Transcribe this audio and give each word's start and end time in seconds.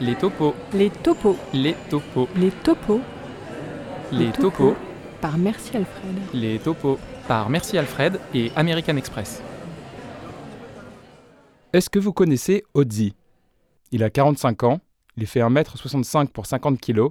Les 0.00 0.14
topos. 0.14 0.54
Les 0.74 0.90
topos. 0.90 1.36
Les 1.52 1.74
topos. 1.90 2.28
Les 2.36 2.52
topos. 2.52 3.00
Les 4.12 4.30
topos. 4.30 4.76
Par 5.20 5.36
Merci 5.38 5.76
Alfred. 5.76 6.14
Les 6.32 6.60
topos. 6.60 7.00
Par 7.26 7.50
Merci 7.50 7.76
Alfred 7.78 8.20
et 8.32 8.52
American 8.54 8.96
Express. 8.96 9.42
Est-ce 11.72 11.90
que 11.90 11.98
vous 11.98 12.12
connaissez 12.12 12.62
Ozzy? 12.74 13.12
Il 13.90 14.04
a 14.04 14.10
45 14.10 14.62
ans, 14.62 14.80
il 15.16 15.26
fait 15.26 15.40
1m65 15.40 16.28
pour 16.28 16.46
50 16.46 16.80
kg, 16.80 17.08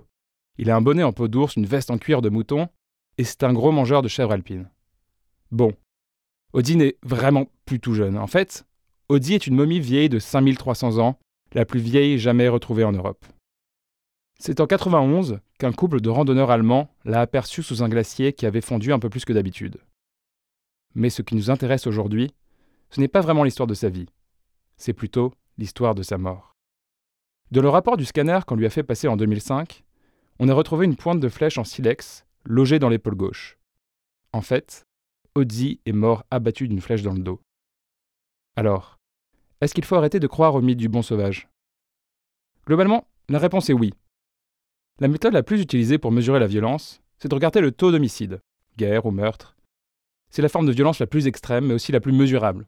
il 0.58 0.72
a 0.72 0.76
un 0.78 0.82
bonnet 0.82 1.04
en 1.04 1.12
peau 1.12 1.28
d'ours, 1.28 1.58
une 1.58 1.66
veste 1.66 1.92
en 1.92 1.98
cuir 1.98 2.22
de 2.22 2.30
mouton, 2.30 2.70
et 3.18 3.26
c'est 3.26 3.44
un 3.44 3.52
gros 3.52 3.74
mangeur 3.74 4.02
de 4.02 4.08
chèvres 4.08 4.32
alpines. 4.32 4.70
Bon, 5.52 5.74
Ozzy 6.54 6.78
n'est 6.78 6.96
vraiment 7.04 7.48
plus 7.66 7.82
tout 7.82 7.94
jeune. 7.94 8.18
En 8.18 8.28
fait, 8.28 8.66
Ozzy 9.10 9.34
est 9.34 9.46
une 9.46 9.56
momie 9.56 9.82
vieille 9.82 10.10
de 10.10 10.20
5300 10.20 11.00
ans, 11.00 11.20
la 11.54 11.66
plus 11.66 11.80
vieille 11.80 12.20
jamais 12.20 12.48
retrouvée 12.48 12.84
en 12.84 12.92
Europe. 12.92 13.26
C'est 14.40 14.60
en 14.60 14.68
91 14.68 15.40
qu'un 15.58 15.72
couple 15.72 16.00
de 16.00 16.10
randonneurs 16.10 16.52
allemands 16.52 16.94
l'a 17.06 17.22
aperçu 17.22 17.64
sous 17.64 17.82
un 17.82 17.90
glacier 17.90 18.34
qui 18.34 18.46
avait 18.46 18.62
fondu 18.62 18.94
un 18.94 19.00
peu 19.00 19.10
plus 19.10 19.26
que 19.26 19.34
d'habitude. 19.34 19.80
Mais 20.94 21.10
ce 21.10 21.22
qui 21.22 21.36
nous 21.36 21.50
intéresse 21.50 21.88
aujourd'hui, 21.88 22.34
ce 22.90 23.00
n'est 23.00 23.08
pas 23.08 23.22
vraiment 23.22 23.44
l'histoire 23.44 23.68
de 23.68 23.74
sa 23.74 23.90
vie, 23.90 24.08
c'est 24.78 24.94
plutôt 24.94 25.34
l'histoire 25.58 25.96
de 25.96 26.04
sa 26.04 26.18
mort. 26.18 26.54
Dans 27.52 27.62
le 27.62 27.70
rapport 27.70 27.98
du 27.98 28.06
scanner 28.06 28.40
qu'on 28.46 28.56
lui 28.56 28.66
a 28.66 28.70
fait 28.70 28.84
passer 28.84 29.08
en 29.08 29.18
2005, 29.18 29.84
on 30.40 30.50
a 30.50 30.54
retrouvé 30.54 30.86
une 30.86 30.96
pointe 30.96 31.20
de 31.20 31.30
flèche 31.30 31.58
en 31.58 31.64
silex 31.64 32.26
logée 32.44 32.80
dans 32.80 32.90
l'épaule 32.90 33.16
gauche. 33.16 33.58
En 34.34 34.42
fait, 34.42 34.84
Ozzy 35.36 35.80
est 35.86 35.94
mort 35.94 36.26
abattu 36.30 36.68
d'une 36.68 36.82
flèche 36.82 37.02
dans 37.02 37.14
le 37.14 37.20
dos. 37.20 37.42
Alors, 38.56 38.97
est-ce 39.62 39.74
qu'il 39.74 39.86
faut 39.86 39.96
arrêter 39.96 40.20
de 40.20 40.28
croire 40.28 40.56
au 40.56 40.62
mythe 40.62 40.78
du 40.78 40.90
bon 40.90 41.02
sauvage? 41.02 41.48
Globalement, 42.66 43.08
la 43.30 43.40
réponse 43.40 43.70
est 43.70 43.74
oui. 43.74 43.94
La 45.00 45.08
méthode 45.08 45.34
la 45.34 45.44
plus 45.44 45.62
utilisée 45.62 45.98
pour 45.98 46.12
mesurer 46.12 46.40
la 46.40 46.48
violence, 46.48 47.02
c'est 47.18 47.28
de 47.28 47.36
regarder 47.36 47.62
le 47.62 47.72
taux 47.72 47.92
d'homicide, 47.92 48.40
guerre 48.78 49.06
ou 49.06 49.12
meurtre. 49.12 49.56
C'est 50.30 50.42
la 50.42 50.50
forme 50.50 50.68
de 50.68 50.72
violence 50.72 51.00
la 51.00 51.08
plus 51.08 51.28
extrême, 51.28 51.68
mais 51.68 51.74
aussi 51.74 51.92
la 51.92 52.00
plus 52.00 52.12
mesurable. 52.12 52.68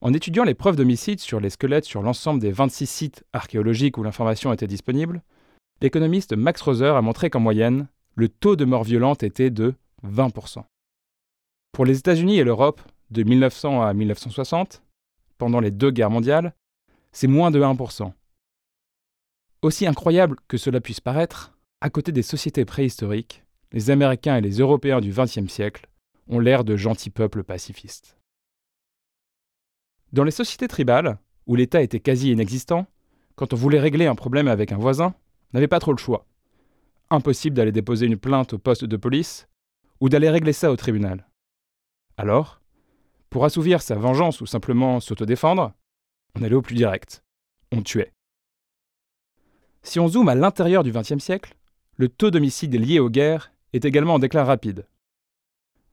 En 0.00 0.14
étudiant 0.14 0.44
les 0.44 0.54
preuves 0.54 0.76
d'homicide 0.76 1.20
sur 1.20 1.40
les 1.40 1.50
squelettes 1.50 1.84
sur 1.84 2.02
l'ensemble 2.02 2.40
des 2.40 2.52
26 2.52 2.86
sites 2.86 3.24
archéologiques 3.32 3.98
où 3.98 4.02
l'information 4.02 4.52
était 4.52 4.66
disponible, 4.66 5.22
l'économiste 5.82 6.34
Max 6.34 6.60
Roser 6.62 6.94
a 6.96 7.02
montré 7.02 7.30
qu'en 7.30 7.40
moyenne, 7.40 7.88
le 8.14 8.28
taux 8.28 8.56
de 8.56 8.64
mort 8.64 8.84
violente 8.84 9.22
était 9.22 9.50
de 9.50 9.74
20%. 10.06 10.62
Pour 11.72 11.84
les 11.84 11.98
États-Unis 11.98 12.38
et 12.38 12.44
l'Europe, 12.44 12.80
de 13.10 13.22
1900 13.22 13.82
à 13.82 13.92
1960, 13.94 14.82
pendant 15.38 15.60
les 15.60 15.70
deux 15.70 15.90
guerres 15.90 16.10
mondiales, 16.10 16.54
c'est 17.12 17.26
moins 17.26 17.50
de 17.50 17.60
1%. 17.60 18.12
Aussi 19.62 19.86
incroyable 19.86 20.36
que 20.46 20.56
cela 20.56 20.80
puisse 20.80 21.00
paraître, 21.00 21.56
à 21.80 21.90
côté 21.90 22.12
des 22.12 22.22
sociétés 22.22 22.64
préhistoriques, 22.64 23.44
les 23.72 23.90
Américains 23.90 24.36
et 24.36 24.40
les 24.40 24.58
Européens 24.58 25.00
du 25.00 25.10
XXe 25.10 25.48
siècle 25.48 25.88
ont 26.28 26.38
l'air 26.38 26.64
de 26.64 26.76
gentils 26.76 27.10
peuples 27.10 27.44
pacifistes. 27.44 28.18
Dans 30.12 30.24
les 30.24 30.30
sociétés 30.30 30.68
tribales, 30.68 31.18
où 31.46 31.54
l'État 31.54 31.82
était 31.82 32.00
quasi 32.00 32.30
inexistant, 32.30 32.86
quand 33.34 33.52
on 33.52 33.56
voulait 33.56 33.80
régler 33.80 34.06
un 34.06 34.14
problème 34.14 34.48
avec 34.48 34.72
un 34.72 34.78
voisin, 34.78 35.14
on 35.52 35.56
n'avait 35.56 35.68
pas 35.68 35.80
trop 35.80 35.92
le 35.92 35.98
choix. 35.98 36.26
Impossible 37.10 37.56
d'aller 37.56 37.72
déposer 37.72 38.06
une 38.06 38.16
plainte 38.18 38.52
au 38.52 38.58
poste 38.58 38.84
de 38.84 38.96
police 38.96 39.48
ou 40.00 40.08
d'aller 40.08 40.30
régler 40.30 40.52
ça 40.52 40.70
au 40.70 40.76
tribunal. 40.76 41.26
Alors, 42.16 42.57
pour 43.30 43.44
assouvir 43.44 43.82
sa 43.82 43.94
vengeance 43.94 44.40
ou 44.40 44.46
simplement 44.46 45.00
s'autodéfendre, 45.00 45.72
on 46.34 46.42
allait 46.42 46.54
au 46.54 46.62
plus 46.62 46.74
direct. 46.74 47.22
On 47.72 47.82
tuait. 47.82 48.12
Si 49.82 50.00
on 50.00 50.08
zoome 50.08 50.28
à 50.28 50.34
l'intérieur 50.34 50.82
du 50.82 50.92
XXe 50.92 51.18
siècle, 51.18 51.54
le 51.96 52.08
taux 52.08 52.30
d'homicide 52.30 52.74
lié 52.74 52.98
aux 52.98 53.10
guerres 53.10 53.52
est 53.72 53.84
également 53.84 54.14
en 54.14 54.18
déclin 54.18 54.44
rapide. 54.44 54.86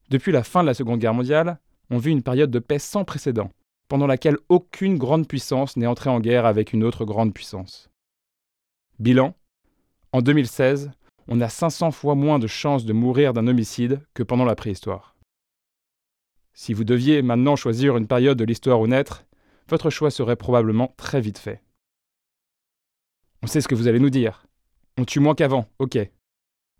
Depuis 0.09 0.31
la 0.31 0.43
fin 0.43 0.61
de 0.61 0.67
la 0.67 0.73
Seconde 0.73 0.99
Guerre 0.99 1.13
mondiale, 1.13 1.59
on 1.89 1.97
vit 1.97 2.11
une 2.11 2.23
période 2.23 2.51
de 2.51 2.59
paix 2.59 2.79
sans 2.79 3.05
précédent, 3.05 3.49
pendant 3.87 4.07
laquelle 4.07 4.37
aucune 4.49 4.97
grande 4.97 5.27
puissance 5.27 5.77
n'est 5.77 5.87
entrée 5.87 6.09
en 6.09 6.19
guerre 6.19 6.45
avec 6.45 6.73
une 6.73 6.83
autre 6.83 7.05
grande 7.05 7.33
puissance. 7.33 7.89
Bilan 8.99 9.33
En 10.11 10.21
2016, 10.21 10.91
on 11.27 11.41
a 11.41 11.49
500 11.49 11.91
fois 11.91 12.15
moins 12.15 12.39
de 12.39 12.47
chances 12.47 12.85
de 12.85 12.93
mourir 12.93 13.33
d'un 13.33 13.47
homicide 13.47 14.01
que 14.13 14.23
pendant 14.23 14.45
la 14.45 14.55
préhistoire. 14.55 15.14
Si 16.57 16.73
vous 16.73 16.85
deviez 16.85 17.21
maintenant 17.21 17.57
choisir 17.57 17.97
une 17.97 18.07
période 18.07 18.37
de 18.37 18.45
l'histoire 18.45 18.79
où 18.79 18.87
naître, 18.87 19.25
votre 19.67 19.89
choix 19.89 20.09
serait 20.09 20.37
probablement 20.37 20.93
très 20.95 21.19
vite 21.19 21.37
fait. 21.37 21.61
On 23.43 23.47
sait 23.47 23.59
ce 23.59 23.67
que 23.67 23.75
vous 23.75 23.89
allez 23.89 23.99
nous 23.99 24.09
dire. 24.09 24.47
On 24.97 25.03
tue 25.03 25.19
moins 25.19 25.35
qu'avant, 25.35 25.67
ok. 25.79 25.97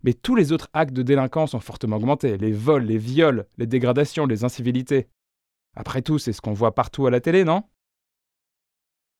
Mais 0.02 0.14
tous 0.14 0.34
les 0.34 0.52
autres 0.52 0.70
actes 0.72 0.94
de 0.94 1.02
délinquance 1.02 1.52
ont 1.52 1.60
fortement 1.60 1.96
augmenté. 1.96 2.38
Les 2.38 2.52
vols, 2.52 2.84
les 2.84 2.96
viols, 2.96 3.46
les 3.58 3.66
dégradations, 3.66 4.24
les 4.24 4.44
incivilités. 4.44 5.08
Après 5.76 6.00
tout, 6.00 6.18
c'est 6.18 6.32
ce 6.32 6.40
qu'on 6.40 6.54
voit 6.54 6.74
partout 6.74 7.06
à 7.06 7.10
la 7.10 7.20
télé, 7.20 7.44
non? 7.44 7.62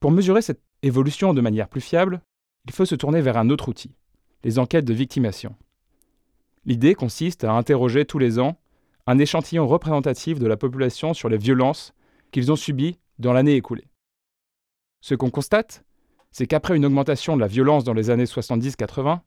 Pour 0.01 0.11
mesurer 0.11 0.41
cette 0.41 0.63
évolution 0.83 1.35
de 1.35 1.43
manière 1.43 1.69
plus 1.69 1.83
fiable, 1.83 2.23
il 2.65 2.73
faut 2.73 2.87
se 2.87 2.95
tourner 2.95 3.21
vers 3.21 3.37
un 3.37 3.51
autre 3.51 3.69
outil, 3.69 3.95
les 4.43 4.59
enquêtes 4.59 4.87
de 4.87 4.95
victimation. 4.95 5.55
L'idée 6.65 6.95
consiste 6.95 7.45
à 7.45 7.53
interroger 7.53 8.07
tous 8.07 8.19
les 8.19 8.39
ans 8.39 8.59
un 9.07 9.19
échantillon 9.19 9.67
représentatif 9.67 10.39
de 10.39 10.47
la 10.47 10.57
population 10.57 11.15
sur 11.15 11.29
les 11.29 11.39
violences 11.39 11.95
qu'ils 12.33 12.51
ont 12.51 12.57
subies 12.57 12.99
dans 13.19 13.33
l'année 13.33 13.55
écoulée. 13.55 13.89
Ce 15.01 15.15
qu'on 15.15 15.31
constate, 15.31 15.85
c'est 16.33 16.47
qu'après 16.47 16.77
une 16.77 16.85
augmentation 16.85 17.37
de 17.37 17.41
la 17.41 17.47
violence 17.47 17.85
dans 17.85 17.95
les 17.95 18.11
années 18.11 18.25
70-80, 18.25 19.21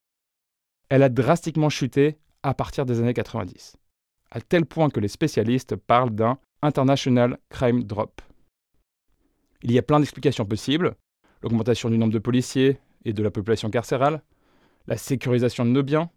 elle 0.90 1.04
a 1.04 1.10
drastiquement 1.10 1.70
chuté 1.70 2.18
à 2.44 2.54
partir 2.54 2.86
des 2.86 3.00
années 3.00 3.14
90, 3.14 3.78
à 4.32 4.42
tel 4.42 4.66
point 4.66 4.90
que 4.90 5.00
les 5.00 5.08
spécialistes 5.08 5.76
parlent 5.76 6.12
d'un 6.12 6.38
International 6.62 7.38
Crime 7.50 7.84
Drop. 7.84 8.22
Il 9.62 9.72
y 9.72 9.78
a 9.78 9.82
plein 9.82 10.00
d'explications 10.00 10.46
possibles, 10.46 10.96
l'augmentation 11.42 11.90
du 11.90 11.98
nombre 11.98 12.14
de 12.14 12.20
policiers 12.20 12.80
et 13.06 13.14
de 13.14 13.24
la 13.24 13.32
population 13.32 13.70
carcérale, 13.70 14.22
la 14.88 14.98
sécurisation 14.98 15.66
de 15.66 15.72
nos 15.72 15.84
biens, 15.84 16.10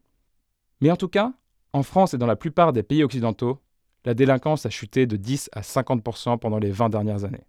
mais 0.80 0.90
en 0.90 0.96
tout 0.96 1.08
cas, 1.08 1.32
en 1.72 1.82
France 1.82 2.14
et 2.14 2.18
dans 2.18 2.26
la 2.26 2.36
plupart 2.36 2.72
des 2.72 2.82
pays 2.82 3.02
occidentaux, 3.02 3.58
la 4.04 4.14
délinquance 4.14 4.66
a 4.66 4.70
chuté 4.70 5.06
de 5.06 5.16
10 5.16 5.50
à 5.52 5.60
50% 5.60 6.38
pendant 6.38 6.58
les 6.58 6.70
20 6.70 6.88
dernières 6.88 7.24
années. 7.24 7.46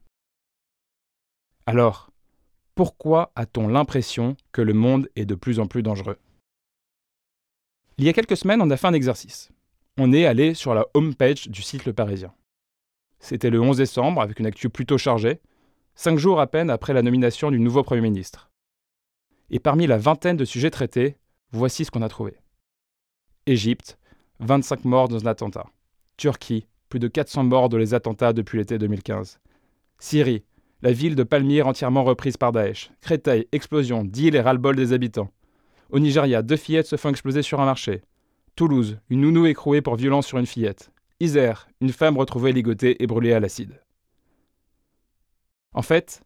Alors, 1.66 2.12
pourquoi 2.76 3.32
a-t-on 3.36 3.68
l'impression 3.68 4.36
que 4.52 4.62
le 4.62 4.74
monde 4.74 5.08
est 5.16 5.26
de 5.26 5.36
plus 5.36 5.60
en 5.60 5.68
plus 5.68 5.84
dangereux? 5.84 6.18
Il 7.98 8.06
y 8.06 8.10
a 8.10 8.14
quelques 8.14 8.38
semaines, 8.38 8.62
on 8.62 8.70
a 8.72 8.78
fait 8.78 8.88
un 8.88 8.94
exercice. 8.94 9.52
On 9.98 10.12
est 10.12 10.26
allé 10.26 10.54
sur 10.56 10.74
la 10.74 10.88
homepage 10.94 11.48
du 11.48 11.62
site 11.62 11.86
Le 11.86 11.94
Parisien. 11.94 12.34
C'était 13.20 13.52
le 13.52 13.62
11 13.62 13.78
décembre, 13.78 14.22
avec 14.22 14.40
une 14.40 14.48
actu 14.48 14.70
plutôt 14.70 14.98
chargée, 14.98 15.40
cinq 15.96 16.18
jours 16.18 16.42
à 16.42 16.48
peine 16.48 16.70
après 16.70 16.94
la 16.94 17.04
nomination 17.04 17.52
du 17.52 17.60
nouveau 17.60 17.84
Premier 17.84 18.02
ministre. 18.02 18.50
Et 19.52 19.60
parmi 19.60 19.86
la 19.86 19.98
vingtaine 19.98 20.38
de 20.38 20.46
sujets 20.46 20.72
traités, 20.72 21.18
voici 21.52 21.86
ce 21.86 21.92
qu'on 21.92 22.02
a 22.02 22.10
trouvé. 22.10 22.36
Égypte, 23.46 24.00
25 24.46 24.86
morts 24.86 25.08
dans 25.08 25.24
un 25.24 25.28
attentat. 25.28 25.66
Turquie, 26.18 26.68
plus 26.90 27.00
de 27.00 27.08
400 27.08 27.44
morts 27.46 27.70
dans 27.70 27.78
les 27.78 27.94
attentats 27.94 28.34
depuis 28.34 28.58
l'été 28.58 28.78
2015. 28.78 29.40
Syrie, 30.00 30.44
la 30.82 30.92
ville 30.92 31.16
de 31.16 31.24
Palmyre 31.24 31.68
entièrement 31.68 32.04
reprise 32.04 32.38
par 32.38 32.52
Daesh. 32.52 32.92
Créteil, 33.02 33.48
explosion, 33.52 34.04
deal 34.04 34.36
et 34.36 34.42
ras-le-bol 34.42 34.76
des 34.76 34.94
habitants. 34.94 35.30
Au 35.90 36.00
Nigeria, 36.00 36.42
deux 36.42 36.58
fillettes 36.58 36.88
se 36.88 36.98
font 36.98 37.10
exploser 37.10 37.42
sur 37.42 37.62
un 37.62 37.66
marché. 37.66 38.02
Toulouse, 38.56 39.00
une 39.10 39.22
nounou 39.22 39.46
écrouée 39.46 39.82
pour 39.82 39.96
violence 39.96 40.28
sur 40.28 40.38
une 40.38 40.46
fillette. 40.46 40.92
Isère, 41.20 41.68
une 41.80 41.92
femme 41.92 42.18
retrouvée 42.18 42.52
ligotée 42.52 43.02
et 43.02 43.08
brûlée 43.08 43.34
à 43.34 43.40
l'acide. 43.40 43.82
En 45.74 45.82
fait, 45.82 46.22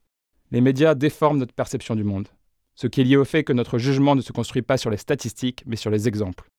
les 0.52 0.62
médias 0.62 0.96
déforment 0.96 1.38
notre 1.38 1.54
perception 1.54 1.96
du 1.96 2.04
monde, 2.04 2.28
ce 2.76 2.88
qui 2.88 3.02
est 3.02 3.04
lié 3.04 3.16
au 3.16 3.26
fait 3.26 3.44
que 3.44 3.54
notre 3.54 3.78
jugement 3.78 4.16
ne 4.16 4.22
se 4.22 4.34
construit 4.34 4.62
pas 4.62 4.78
sur 4.78 4.90
les 4.90 4.98
statistiques, 4.98 5.64
mais 5.66 5.76
sur 5.76 5.92
les 5.92 6.08
exemples, 6.08 6.50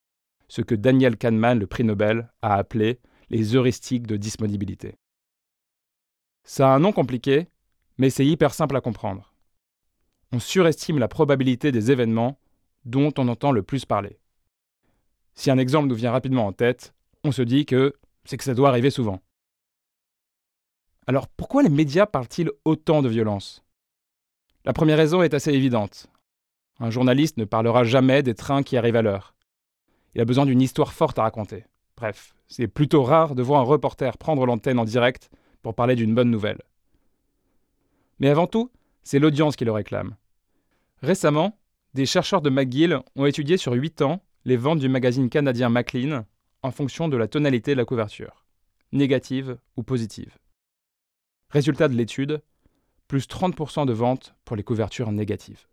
ce 0.48 0.62
que 0.62 0.74
Daniel 0.74 1.16
Kahneman, 1.16 1.58
le 1.58 1.66
prix 1.66 1.84
Nobel, 1.84 2.30
a 2.42 2.54
appelé 2.54 3.00
les 3.30 3.54
heuristiques 3.54 4.06
de 4.06 4.16
disponibilité. 4.16 4.96
Ça 6.44 6.72
a 6.72 6.74
un 6.74 6.80
nom 6.80 6.92
compliqué, 6.92 7.48
mais 7.98 8.10
c'est 8.10 8.26
hyper 8.26 8.54
simple 8.54 8.76
à 8.76 8.80
comprendre. 8.80 9.34
On 10.32 10.40
surestime 10.40 10.98
la 10.98 11.08
probabilité 11.08 11.72
des 11.72 11.90
événements 11.90 12.38
dont 12.84 13.12
on 13.18 13.28
entend 13.28 13.52
le 13.52 13.62
plus 13.62 13.84
parler. 13.84 14.18
Si 15.34 15.50
un 15.50 15.58
exemple 15.58 15.88
nous 15.88 15.94
vient 15.94 16.10
rapidement 16.10 16.46
en 16.46 16.52
tête, 16.52 16.94
on 17.24 17.32
se 17.32 17.42
dit 17.42 17.66
que 17.66 17.94
c'est 18.24 18.36
que 18.36 18.44
ça 18.44 18.54
doit 18.54 18.68
arriver 18.68 18.90
souvent. 18.90 19.20
Alors 21.06 21.28
pourquoi 21.28 21.62
les 21.62 21.68
médias 21.68 22.06
parlent-ils 22.06 22.50
autant 22.64 23.02
de 23.02 23.08
violence? 23.08 23.62
La 24.64 24.72
première 24.72 24.98
raison 24.98 25.22
est 25.22 25.34
assez 25.34 25.52
évidente. 25.52 26.08
Un 26.80 26.90
journaliste 26.90 27.36
ne 27.38 27.44
parlera 27.44 27.84
jamais 27.84 28.22
des 28.22 28.34
trains 28.34 28.62
qui 28.62 28.76
arrivent 28.76 28.96
à 28.96 29.02
l'heure. 29.02 29.34
Il 30.18 30.22
a 30.22 30.24
besoin 30.24 30.46
d'une 30.46 30.60
histoire 30.60 30.92
forte 30.92 31.20
à 31.20 31.22
raconter. 31.22 31.64
Bref, 31.96 32.34
c'est 32.48 32.66
plutôt 32.66 33.04
rare 33.04 33.36
de 33.36 33.42
voir 33.44 33.60
un 33.60 33.64
reporter 33.64 34.18
prendre 34.18 34.46
l'antenne 34.46 34.80
en 34.80 34.84
direct 34.84 35.30
pour 35.62 35.76
parler 35.76 35.94
d'une 35.94 36.12
bonne 36.12 36.32
nouvelle. 36.32 36.60
Mais 38.18 38.28
avant 38.28 38.48
tout, 38.48 38.72
c'est 39.04 39.20
l'audience 39.20 39.54
qui 39.54 39.64
le 39.64 39.70
réclame. 39.70 40.16
Récemment, 41.02 41.56
des 41.94 42.04
chercheurs 42.04 42.42
de 42.42 42.50
McGill 42.50 42.98
ont 43.14 43.26
étudié 43.26 43.56
sur 43.58 43.74
8 43.74 44.02
ans 44.02 44.20
les 44.44 44.56
ventes 44.56 44.80
du 44.80 44.88
magazine 44.88 45.30
canadien 45.30 45.68
Maclean 45.68 46.24
en 46.64 46.72
fonction 46.72 47.06
de 47.06 47.16
la 47.16 47.28
tonalité 47.28 47.74
de 47.74 47.78
la 47.78 47.84
couverture, 47.84 48.44
négative 48.90 49.56
ou 49.76 49.84
positive. 49.84 50.36
Résultat 51.50 51.86
de 51.86 51.94
l'étude, 51.94 52.42
plus 53.06 53.28
30% 53.28 53.86
de 53.86 53.92
ventes 53.92 54.34
pour 54.44 54.56
les 54.56 54.64
couvertures 54.64 55.12
négatives. 55.12 55.68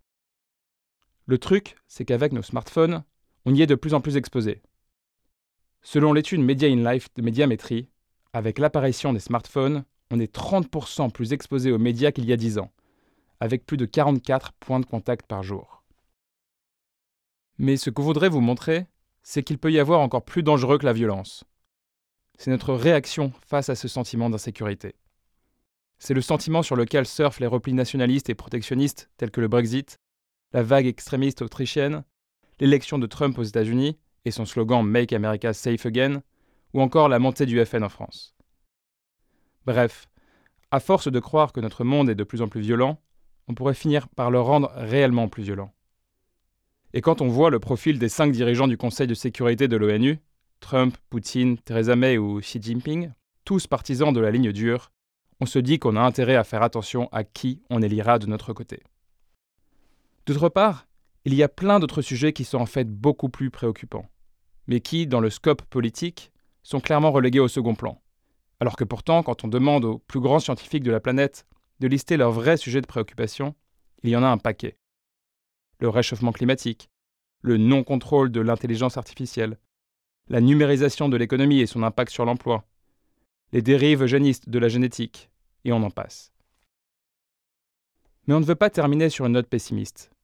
Le 1.25 1.39
truc, 1.39 1.77
c'est 1.87 2.05
qu'avec 2.05 2.31
nos 2.31 2.43
smartphones, 2.43 3.03
on 3.45 3.53
y 3.53 3.61
est 3.61 3.67
de 3.67 3.75
plus 3.75 3.93
en 3.93 4.01
plus 4.01 4.17
exposé. 4.17 4.61
Selon 5.81 6.13
l'étude 6.13 6.41
Media 6.41 6.67
in 6.67 6.91
Life 6.91 7.09
de 7.15 7.21
Médiamétrie, 7.21 7.89
avec 8.33 8.59
l'apparition 8.59 9.13
des 9.13 9.19
smartphones, 9.19 9.85
on 10.11 10.19
est 10.19 10.35
30% 10.35 11.11
plus 11.11 11.31
exposé 11.31 11.71
aux 11.71 11.77
médias 11.77 12.11
qu'il 12.11 12.25
y 12.25 12.33
a 12.33 12.37
10 12.37 12.57
ans, 12.57 12.71
avec 13.39 13.65
plus 13.65 13.77
de 13.77 13.85
44 13.85 14.53
points 14.53 14.79
de 14.79 14.85
contact 14.85 15.27
par 15.27 15.43
jour. 15.43 15.83
Mais 17.57 17.77
ce 17.77 17.89
que 17.89 18.01
voudrais 18.01 18.29
vous 18.29 18.41
montrer, 18.41 18.87
c'est 19.23 19.43
qu'il 19.43 19.57
peut 19.57 19.71
y 19.71 19.79
avoir 19.79 20.01
encore 20.01 20.25
plus 20.25 20.43
dangereux 20.43 20.77
que 20.77 20.85
la 20.85 20.93
violence. 20.93 21.43
C'est 22.37 22.51
notre 22.51 22.73
réaction 22.73 23.31
face 23.45 23.69
à 23.69 23.75
ce 23.75 23.87
sentiment 23.87 24.29
d'insécurité. 24.29 24.95
C'est 25.97 26.13
le 26.13 26.21
sentiment 26.21 26.63
sur 26.63 26.75
lequel 26.75 27.05
surfent 27.05 27.39
les 27.39 27.47
replis 27.47 27.73
nationalistes 27.73 28.29
et 28.29 28.35
protectionnistes 28.35 29.09
tels 29.17 29.31
que 29.31 29.39
le 29.39 29.47
Brexit, 29.47 29.97
la 30.51 30.61
vague 30.61 30.85
extrémiste 30.85 31.41
autrichienne, 31.41 32.03
l'élection 32.59 32.99
de 32.99 33.07
Trump 33.07 33.37
aux 33.37 33.43
États-Unis 33.43 33.97
et 34.25 34.31
son 34.31 34.45
slogan 34.45 34.83
Make 34.85 35.13
America 35.13 35.53
Safe 35.53 35.85
Again, 35.85 36.21
ou 36.73 36.81
encore 36.81 37.09
la 37.09 37.19
montée 37.19 37.45
du 37.45 37.63
FN 37.63 37.83
en 37.83 37.89
France. 37.89 38.35
Bref, 39.65 40.07
à 40.71 40.79
force 40.79 41.09
de 41.09 41.19
croire 41.19 41.53
que 41.53 41.61
notre 41.61 41.83
monde 41.83 42.09
est 42.09 42.15
de 42.15 42.23
plus 42.23 42.41
en 42.41 42.47
plus 42.47 42.61
violent, 42.61 42.99
on 43.47 43.53
pourrait 43.53 43.73
finir 43.73 44.07
par 44.09 44.31
le 44.31 44.41
rendre 44.41 44.71
réellement 44.75 45.27
plus 45.29 45.43
violent. 45.43 45.73
Et 46.93 47.01
quand 47.01 47.21
on 47.21 47.27
voit 47.27 47.49
le 47.49 47.59
profil 47.59 47.99
des 47.99 48.09
cinq 48.09 48.31
dirigeants 48.31 48.67
du 48.67 48.77
Conseil 48.77 49.07
de 49.07 49.13
sécurité 49.13 49.67
de 49.67 49.77
l'ONU, 49.77 50.19
Trump, 50.59 50.97
Poutine, 51.09 51.57
Theresa 51.57 51.95
May 51.95 52.17
ou 52.17 52.39
Xi 52.39 52.61
Jinping, 52.61 53.11
tous 53.43 53.67
partisans 53.67 54.13
de 54.13 54.19
la 54.19 54.31
ligne 54.31 54.51
dure, 54.51 54.91
on 55.39 55.45
se 55.45 55.59
dit 55.59 55.79
qu'on 55.79 55.95
a 55.95 56.01
intérêt 56.01 56.35
à 56.35 56.43
faire 56.43 56.63
attention 56.63 57.09
à 57.11 57.23
qui 57.23 57.61
on 57.69 57.81
élira 57.81 58.19
de 58.19 58.25
notre 58.25 58.53
côté. 58.53 58.81
D'autre 60.25 60.49
part, 60.49 60.87
il 61.25 61.33
y 61.33 61.43
a 61.43 61.49
plein 61.49 61.79
d'autres 61.79 62.01
sujets 62.01 62.33
qui 62.33 62.43
sont 62.43 62.59
en 62.59 62.67
fait 62.67 62.87
beaucoup 62.87 63.29
plus 63.29 63.49
préoccupants, 63.49 64.07
mais 64.67 64.79
qui, 64.79 65.07
dans 65.07 65.19
le 65.19 65.31
scope 65.31 65.63
politique, 65.63 66.31
sont 66.61 66.79
clairement 66.79 67.11
relégués 67.11 67.39
au 67.39 67.47
second 67.47 67.75
plan. 67.75 68.01
Alors 68.59 68.75
que 68.75 68.83
pourtant, 68.83 69.23
quand 69.23 69.43
on 69.43 69.47
demande 69.47 69.85
aux 69.85 69.97
plus 69.99 70.19
grands 70.19 70.39
scientifiques 70.39 70.83
de 70.83 70.91
la 70.91 70.99
planète 70.99 71.45
de 71.79 71.87
lister 71.87 72.15
leurs 72.15 72.31
vrais 72.31 72.57
sujets 72.57 72.81
de 72.81 72.87
préoccupation, 72.87 73.55
il 74.03 74.11
y 74.11 74.15
en 74.15 74.23
a 74.23 74.27
un 74.27 74.37
paquet. 74.37 74.77
Le 75.79 75.89
réchauffement 75.89 76.31
climatique, 76.31 76.89
le 77.41 77.57
non-contrôle 77.57 78.31
de 78.31 78.39
l'intelligence 78.39 78.97
artificielle, 78.97 79.59
la 80.29 80.41
numérisation 80.41 81.09
de 81.09 81.17
l'économie 81.17 81.59
et 81.59 81.67
son 81.67 81.83
impact 81.83 82.11
sur 82.11 82.25
l'emploi, 82.25 82.65
les 83.51 83.61
dérives 83.61 84.03
eugénistes 84.03 84.49
de 84.49 84.59
la 84.59 84.69
génétique, 84.69 85.29
et 85.63 85.73
on 85.73 85.83
en 85.83 85.91
passe. 85.91 86.31
Mais 88.27 88.33
on 88.33 88.39
ne 88.39 88.45
veut 88.45 88.55
pas 88.55 88.69
terminer 88.69 89.09
sur 89.09 89.25
une 89.25 89.33
note 89.33 89.47
pessimiste. 89.47 90.14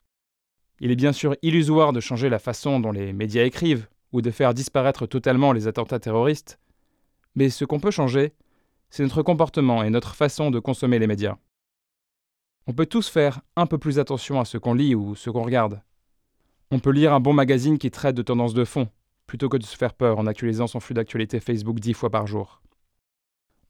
Il 0.83 0.89
est 0.89 0.95
bien 0.95 1.13
sûr 1.13 1.35
illusoire 1.43 1.93
de 1.93 1.99
changer 1.99 2.27
la 2.27 2.39
façon 2.39 2.79
dont 2.79 2.91
les 2.91 3.13
médias 3.13 3.43
écrivent 3.43 3.87
ou 4.11 4.21
de 4.23 4.31
faire 4.31 4.55
disparaître 4.55 5.05
totalement 5.05 5.53
les 5.53 5.67
attentats 5.67 5.99
terroristes, 5.99 6.57
mais 7.35 7.51
ce 7.51 7.65
qu'on 7.65 7.79
peut 7.79 7.91
changer, 7.91 8.33
c'est 8.89 9.03
notre 9.03 9.21
comportement 9.21 9.83
et 9.83 9.91
notre 9.91 10.15
façon 10.15 10.49
de 10.49 10.57
consommer 10.57 10.97
les 10.97 11.05
médias. 11.05 11.37
On 12.65 12.73
peut 12.73 12.87
tous 12.87 13.09
faire 13.09 13.41
un 13.55 13.67
peu 13.67 13.77
plus 13.77 13.99
attention 13.99 14.39
à 14.39 14.45
ce 14.45 14.57
qu'on 14.57 14.73
lit 14.73 14.95
ou 14.95 15.13
ce 15.13 15.29
qu'on 15.29 15.43
regarde. 15.43 15.83
On 16.71 16.79
peut 16.79 16.89
lire 16.89 17.13
un 17.13 17.19
bon 17.19 17.33
magazine 17.33 17.77
qui 17.77 17.91
traite 17.91 18.15
de 18.15 18.23
tendances 18.23 18.55
de 18.55 18.65
fond, 18.65 18.89
plutôt 19.27 19.49
que 19.49 19.57
de 19.57 19.63
se 19.63 19.77
faire 19.77 19.93
peur 19.93 20.17
en 20.17 20.25
actualisant 20.25 20.65
son 20.65 20.79
flux 20.79 20.95
d'actualité 20.95 21.39
Facebook 21.39 21.79
dix 21.79 21.93
fois 21.93 22.09
par 22.09 22.25
jour. 22.25 22.59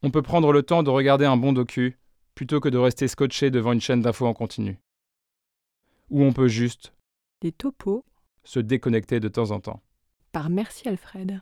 On 0.02 0.10
peut 0.10 0.22
prendre 0.22 0.50
le 0.50 0.62
temps 0.62 0.82
de 0.82 0.88
regarder 0.88 1.26
un 1.26 1.36
bon 1.36 1.52
docu, 1.52 1.98
plutôt 2.34 2.58
que 2.58 2.70
de 2.70 2.78
rester 2.78 3.06
scotché 3.06 3.50
devant 3.50 3.72
une 3.72 3.82
chaîne 3.82 4.00
d'infos 4.00 4.26
en 4.26 4.32
continu. 4.32 4.78
Ou 6.08 6.22
on 6.22 6.32
peut 6.32 6.48
juste 6.48 6.94
Des 7.42 7.50
topos 7.50 8.04
se 8.44 8.60
déconnecter 8.60 9.18
de 9.18 9.26
temps 9.26 9.50
en 9.50 9.58
temps. 9.58 9.82
par 10.30 10.48
Merci 10.48 10.88
Alfred. 10.88 11.40